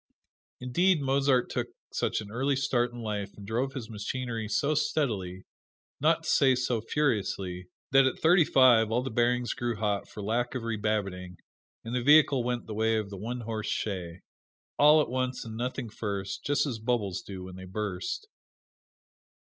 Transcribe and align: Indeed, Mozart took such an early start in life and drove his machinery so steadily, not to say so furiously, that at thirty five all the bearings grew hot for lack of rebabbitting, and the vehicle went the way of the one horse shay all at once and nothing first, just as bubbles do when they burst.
Indeed, 0.59 0.99
Mozart 0.99 1.47
took 1.51 1.67
such 1.93 2.21
an 2.21 2.31
early 2.31 2.55
start 2.55 2.91
in 2.91 3.01
life 3.03 3.37
and 3.37 3.45
drove 3.45 3.73
his 3.73 3.87
machinery 3.87 4.47
so 4.47 4.73
steadily, 4.73 5.43
not 5.99 6.23
to 6.23 6.29
say 6.29 6.55
so 6.55 6.81
furiously, 6.81 7.67
that 7.91 8.07
at 8.07 8.17
thirty 8.17 8.43
five 8.43 8.89
all 8.91 9.03
the 9.03 9.11
bearings 9.11 9.53
grew 9.53 9.75
hot 9.75 10.07
for 10.09 10.23
lack 10.23 10.55
of 10.55 10.63
rebabbitting, 10.63 11.37
and 11.83 11.93
the 11.93 12.01
vehicle 12.01 12.43
went 12.43 12.65
the 12.65 12.73
way 12.73 12.97
of 12.97 13.11
the 13.11 13.17
one 13.17 13.41
horse 13.41 13.69
shay 13.69 14.21
all 14.79 15.01
at 15.03 15.07
once 15.11 15.45
and 15.45 15.55
nothing 15.55 15.87
first, 15.91 16.43
just 16.43 16.65
as 16.65 16.79
bubbles 16.79 17.21
do 17.21 17.43
when 17.43 17.55
they 17.55 17.65
burst. 17.65 18.27